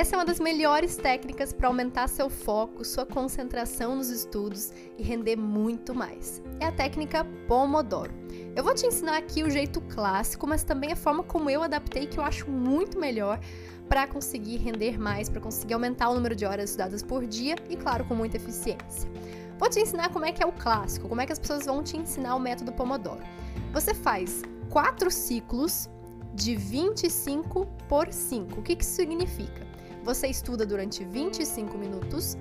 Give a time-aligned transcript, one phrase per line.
[0.00, 5.02] Essa é uma das melhores técnicas para aumentar seu foco, sua concentração nos estudos e
[5.02, 6.40] render muito mais.
[6.58, 8.10] É a técnica Pomodoro.
[8.56, 12.06] Eu vou te ensinar aqui o jeito clássico, mas também a forma como eu adaptei
[12.06, 13.38] que eu acho muito melhor
[13.90, 17.76] para conseguir render mais, para conseguir aumentar o número de horas estudadas por dia e,
[17.76, 19.06] claro, com muita eficiência.
[19.58, 21.82] Vou te ensinar como é que é o clássico, como é que as pessoas vão
[21.82, 23.20] te ensinar o método Pomodoro.
[23.74, 24.40] Você faz
[24.70, 25.90] quatro ciclos
[26.32, 28.60] de 25 por 5.
[28.60, 29.68] O que, que isso significa?
[30.02, 32.36] Você estuda durante 25 minutos,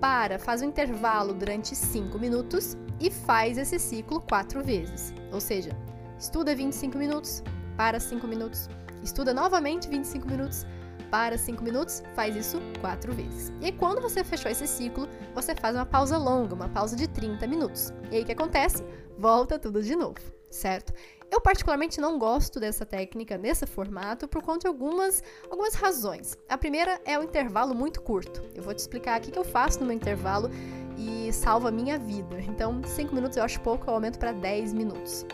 [0.00, 5.14] para, faz um intervalo durante 5 minutos e faz esse ciclo quatro vezes.
[5.32, 5.70] Ou seja,
[6.18, 7.42] estuda 25 minutos,
[7.76, 8.68] para 5 minutos,
[9.02, 10.66] estuda novamente 25 minutos,
[11.10, 13.52] para 5 minutos, faz isso quatro vezes.
[13.60, 17.08] E aí, quando você fechou esse ciclo, você faz uma pausa longa, uma pausa de
[17.08, 17.92] 30 minutos.
[18.10, 18.84] E aí, o que acontece?
[19.16, 20.92] Volta tudo de novo, certo?
[21.30, 26.36] Eu particularmente não gosto dessa técnica, nesse formato, por conta de algumas, algumas razões.
[26.48, 28.42] A primeira é o intervalo muito curto.
[28.54, 30.50] Eu vou te explicar o que eu faço no meu intervalo
[30.96, 32.40] e salva a minha vida.
[32.40, 35.26] Então, 5 minutos eu acho pouco, eu aumento para 10 minutos.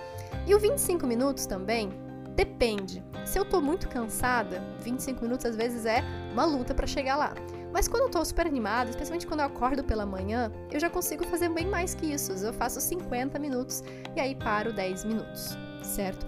[0.46, 1.90] E o 25 minutos também
[2.34, 3.02] depende.
[3.24, 7.34] Se eu tô muito cansada, 25 minutos às vezes é uma luta para chegar lá.
[7.72, 11.24] Mas quando eu tô super animada, especialmente quando eu acordo pela manhã, eu já consigo
[11.24, 12.32] fazer bem mais que isso.
[12.32, 13.82] Eu faço 50 minutos
[14.16, 16.26] e aí paro 10 minutos certo?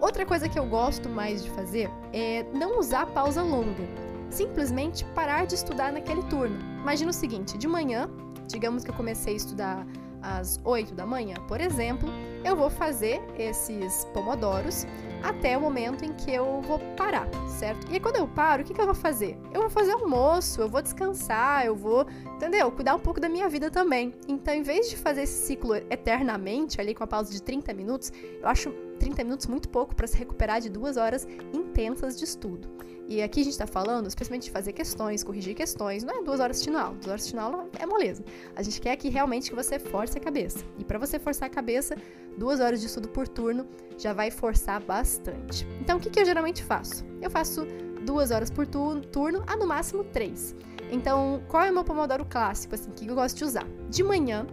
[0.00, 3.84] Outra coisa que eu gosto mais de fazer é não usar pausa longa.
[4.28, 6.58] Simplesmente parar de estudar naquele turno.
[6.82, 8.10] Imagina o seguinte: de manhã,
[8.46, 9.86] digamos que eu comecei a estudar
[10.22, 12.08] às 8 da manhã, por exemplo,
[12.44, 14.86] eu vou fazer esses pomodoros
[15.22, 17.88] até o momento em que eu vou parar, certo?
[17.90, 19.38] E aí, quando eu paro, o que, que eu vou fazer?
[19.52, 22.70] Eu vou fazer almoço, eu vou descansar, eu vou, entendeu?
[22.70, 24.14] Cuidar um pouco da minha vida também.
[24.28, 28.12] Então, em vez de fazer esse ciclo eternamente, ali com a pausa de 30 minutos,
[28.40, 28.72] eu acho
[29.06, 32.68] 30 minutos muito pouco para se recuperar de duas horas intensas de estudo.
[33.08, 36.40] E aqui a gente está falando, especialmente de fazer questões, corrigir questões, não é duas
[36.40, 36.96] horas de aula.
[36.96, 38.24] Duas horas de aula é moleza.
[38.56, 40.58] A gente quer aqui realmente que você force a cabeça.
[40.76, 41.94] E para você forçar a cabeça,
[42.36, 45.64] duas horas de estudo por turno já vai forçar bastante.
[45.80, 47.04] Então, o que, que eu geralmente faço?
[47.22, 47.64] Eu faço
[48.04, 50.52] duas horas por turno, a no máximo três.
[50.90, 53.66] Então, qual é o meu Pomodoro clássico, assim, que eu gosto de usar?
[53.88, 54.46] De manhã,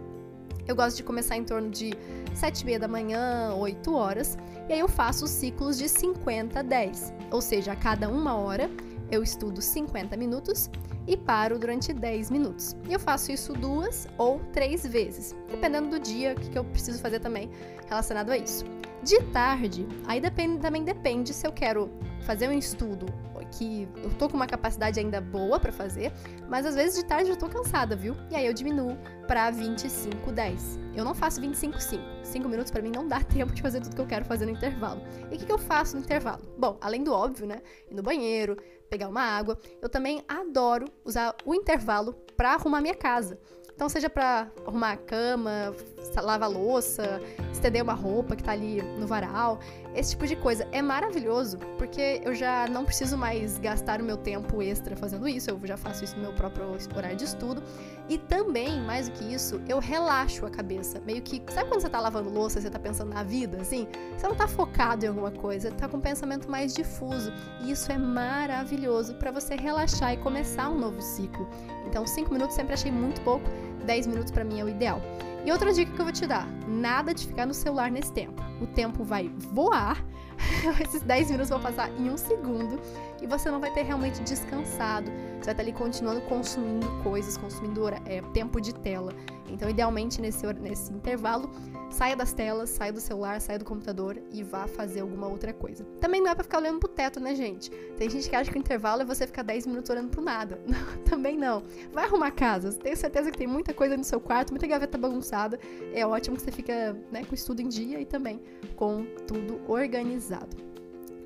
[0.66, 1.92] eu gosto de começar em torno de
[2.34, 4.38] 7 e meia da manhã, 8 horas,
[4.68, 8.70] e aí eu faço ciclos de 50 a 10, ou seja, a cada uma hora
[9.10, 10.70] eu estudo 50 minutos
[11.06, 12.74] e paro durante 10 minutos.
[12.88, 16.98] E eu faço isso duas ou três vezes, dependendo do dia, o que eu preciso
[17.00, 17.50] fazer também
[17.88, 18.64] relacionado a isso.
[19.02, 21.90] De tarde, aí depende, também depende se eu quero
[22.22, 23.04] fazer um estudo
[23.52, 26.12] que eu tô com uma capacidade ainda boa para fazer,
[26.48, 28.16] mas às vezes de tarde eu tô cansada, viu?
[28.30, 28.96] E aí eu diminuo
[29.26, 30.78] para 25, 10.
[30.94, 32.02] Eu não faço 25, 5.
[32.22, 34.52] 5 minutos para mim não dá tempo de fazer tudo que eu quero fazer no
[34.52, 35.02] intervalo.
[35.30, 36.42] E o que, que eu faço no intervalo?
[36.58, 37.62] Bom, além do óbvio, né?
[37.90, 38.56] Ir no banheiro,
[38.88, 43.38] pegar uma água, eu também adoro usar o intervalo para arrumar minha casa.
[43.74, 45.74] Então, seja para arrumar a cama,
[46.16, 47.20] lavar a louça,
[47.52, 49.58] estender uma roupa que tá ali no varal,
[49.94, 54.16] esse tipo de coisa é maravilhoso, porque eu já não preciso mais gastar o meu
[54.16, 57.62] tempo extra fazendo isso, eu já faço isso no meu próprio horário de estudo.
[58.08, 61.00] E também, mais do que isso, eu relaxo a cabeça.
[61.06, 63.86] Meio que, sabe quando você tá lavando louça, você tá pensando na vida, assim?
[64.16, 67.32] Você não tá focado em alguma coisa, tá com um pensamento mais difuso.
[67.62, 71.48] E isso é maravilhoso para você relaxar e começar um novo ciclo.
[71.86, 73.48] Então, 5 minutos sempre achei muito pouco,
[73.84, 75.00] 10 minutos para mim é o ideal.
[75.44, 78.42] E outra dica que eu vou te dar: nada de ficar no celular nesse tempo.
[78.60, 80.02] O tempo vai voar,
[80.82, 82.80] esses 10 minutos vão passar em um segundo
[83.20, 85.10] e você não vai ter realmente descansado.
[85.44, 89.12] Você vai estar ali continuando consumindo coisas, consumindo é, tempo de tela.
[89.50, 91.50] Então, idealmente, nesse, nesse intervalo,
[91.90, 95.84] saia das telas, saia do celular, saia do computador e vá fazer alguma outra coisa.
[96.00, 97.68] Também não é para ficar olhando pro teto, né, gente?
[97.98, 100.58] Tem gente que acha que o intervalo é você ficar 10 minutos olhando pro nada.
[100.66, 101.62] Não, também não.
[101.92, 102.72] Vai arrumar casa.
[102.72, 105.60] Tenho certeza que tem muita coisa no seu quarto, muita gaveta bagunçada.
[105.92, 108.40] É ótimo que você fica né, com o estudo em dia e também
[108.76, 110.73] com tudo organizado.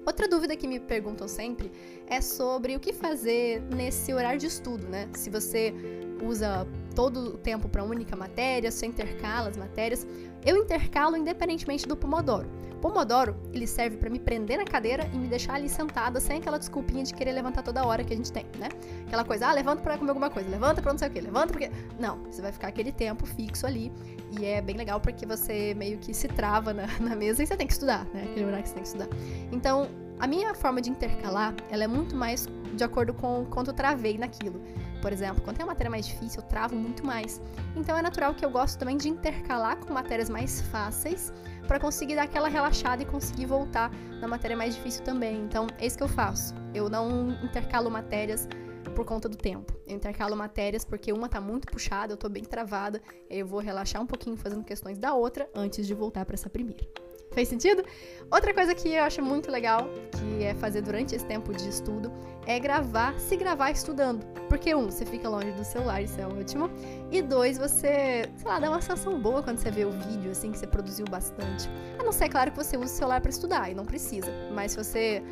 [0.09, 1.71] Outra dúvida que me perguntam sempre
[2.07, 5.07] é sobre o que fazer nesse horário de estudo, né?
[5.13, 5.75] Se você
[6.23, 10.07] usa todo o tempo para única matéria, se intercala as matérias.
[10.49, 12.49] Eu intercalo independentemente do Pomodoro.
[12.81, 16.59] Pomodoro, ele serve para me prender na cadeira e me deixar ali sentada sem aquela
[16.59, 18.71] desculpinha de querer levantar toda hora que a gente tem, né?
[19.07, 21.53] Aquela coisa, ah, levanta para comer alguma coisa, levanta para não sei o que, levanta
[21.53, 23.93] porque não, você vai ficar aquele tempo fixo ali
[24.41, 27.55] e é bem legal porque você meio que se trava na, na mesa e você
[27.55, 28.23] tem que estudar, né?
[28.31, 29.09] Aquele horário que você tem que estudar.
[29.53, 29.87] Então,
[30.19, 34.17] a minha forma de intercalar, ela é muito mais de acordo com quanto eu travei
[34.17, 34.63] naquilo.
[35.01, 37.41] Por exemplo, quando tem uma matéria mais difícil, eu travo muito mais.
[37.77, 41.33] Então é natural que eu gosto também de intercalar com matérias mais fáceis
[41.67, 43.91] para conseguir dar aquela relaxada e conseguir voltar
[44.21, 45.37] na matéria mais difícil também.
[45.43, 46.55] Então é isso que eu faço.
[46.75, 48.49] Eu não intercalo matérias
[48.97, 49.73] por conta do tempo.
[49.87, 53.01] Eu intercalo matérias porque uma tá muito puxada, eu tô bem travada,
[53.31, 56.85] eu vou relaxar um pouquinho fazendo questões da outra antes de voltar para essa primeira.
[57.39, 57.85] Fez sentido?
[58.33, 62.13] Outra coisa que eu acho muito legal, que é fazer durante esse tempo de estudo,
[62.45, 64.27] é gravar, se gravar estudando.
[64.49, 66.69] Porque, um, você fica longe do celular, isso é ótimo.
[67.13, 70.51] E dois, você, sei lá, dá uma sensação boa quando você vê o vídeo, assim,
[70.51, 71.71] que você produziu bastante.
[71.97, 74.33] A não ser, claro, que você use o celular para estudar, e não precisa.
[74.53, 75.23] Mas se você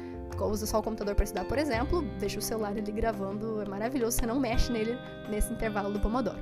[0.40, 4.16] usa só o computador para estudar, por exemplo, deixa o celular ali gravando, é maravilhoso,
[4.16, 4.96] você não mexe nele
[5.28, 6.38] nesse intervalo do Pomodoro.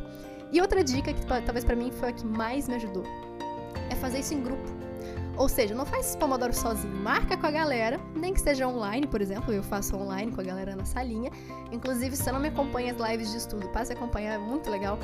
[0.52, 3.05] E outra dica que talvez para mim foi a que mais me ajudou
[3.88, 4.83] é fazer isso em grupo.
[5.36, 9.20] Ou seja, não faz Pomodoro sozinho, marca com a galera, nem que seja online, por
[9.20, 11.31] exemplo, eu faço online com a galera na salinha.
[11.72, 14.70] Inclusive, se você não me acompanha as lives de estudo, passe a acompanhar, é muito
[14.70, 14.98] legal.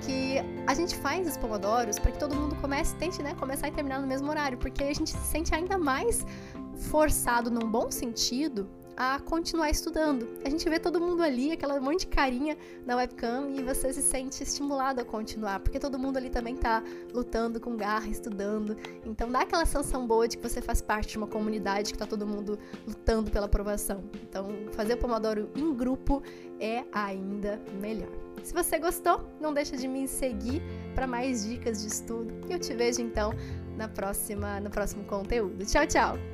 [0.00, 3.72] Que a gente faz os Pomodoros para que todo mundo comece, tente, né, começar e
[3.72, 6.26] terminar no mesmo horário, porque a gente se sente ainda mais
[6.90, 10.28] forçado num bom sentido a continuar estudando.
[10.44, 12.56] A gente vê todo mundo ali, aquela monte de carinha
[12.86, 16.82] na webcam e você se sente estimulado a continuar, porque todo mundo ali também tá
[17.12, 18.76] lutando com garra, estudando.
[19.04, 22.06] Então dá aquela sensação boa de que você faz parte de uma comunidade que tá
[22.06, 24.04] todo mundo lutando pela aprovação.
[24.22, 26.22] Então fazer o Pomodoro em grupo
[26.60, 28.10] é ainda melhor.
[28.42, 30.62] Se você gostou, não deixa de me seguir
[30.94, 32.32] para mais dicas de estudo.
[32.48, 33.32] E eu te vejo então
[33.76, 35.64] na próxima, no próximo conteúdo.
[35.64, 36.33] Tchau, tchau.